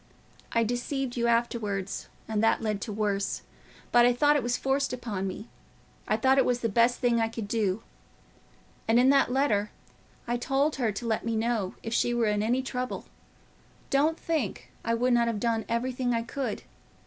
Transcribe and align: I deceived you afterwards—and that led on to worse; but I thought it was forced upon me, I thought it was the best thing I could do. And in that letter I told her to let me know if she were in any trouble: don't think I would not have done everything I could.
I 0.51 0.63
deceived 0.63 1.15
you 1.15 1.27
afterwards—and 1.27 2.43
that 2.43 2.59
led 2.63 2.77
on 2.77 2.79
to 2.79 2.91
worse; 2.91 3.43
but 3.91 4.03
I 4.03 4.13
thought 4.15 4.35
it 4.35 4.41
was 4.41 4.57
forced 4.57 4.93
upon 4.93 5.27
me, 5.27 5.47
I 6.07 6.17
thought 6.17 6.39
it 6.39 6.43
was 6.43 6.61
the 6.61 6.69
best 6.69 6.97
thing 6.97 7.21
I 7.21 7.27
could 7.29 7.47
do. 7.47 7.83
And 8.87 8.99
in 8.99 9.11
that 9.11 9.31
letter 9.31 9.69
I 10.27 10.37
told 10.37 10.77
her 10.77 10.91
to 10.91 11.05
let 11.05 11.23
me 11.23 11.35
know 11.35 11.75
if 11.83 11.93
she 11.93 12.15
were 12.15 12.25
in 12.25 12.41
any 12.41 12.63
trouble: 12.63 13.05
don't 13.91 14.19
think 14.19 14.71
I 14.83 14.95
would 14.95 15.13
not 15.13 15.27
have 15.27 15.39
done 15.39 15.65
everything 15.69 16.15
I 16.15 16.23
could. 16.23 16.63